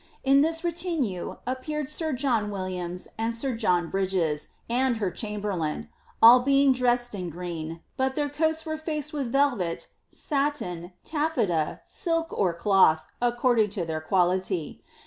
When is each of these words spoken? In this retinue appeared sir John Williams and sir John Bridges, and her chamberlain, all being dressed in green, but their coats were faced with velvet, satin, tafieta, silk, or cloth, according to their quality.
In 0.23 0.41
this 0.41 0.63
retinue 0.63 1.35
appeared 1.45 1.87
sir 1.87 2.11
John 2.11 2.49
Williams 2.49 3.07
and 3.19 3.35
sir 3.35 3.53
John 3.53 3.87
Bridges, 3.87 4.47
and 4.67 4.97
her 4.97 5.11
chamberlain, 5.11 5.89
all 6.23 6.39
being 6.39 6.71
dressed 6.73 7.13
in 7.13 7.29
green, 7.29 7.81
but 7.97 8.15
their 8.15 8.27
coats 8.27 8.65
were 8.65 8.77
faced 8.79 9.13
with 9.13 9.31
velvet, 9.31 9.89
satin, 10.09 10.93
tafieta, 11.05 11.81
silk, 11.85 12.33
or 12.33 12.51
cloth, 12.51 13.03
according 13.21 13.69
to 13.77 13.85
their 13.85 14.01
quality. 14.01 14.81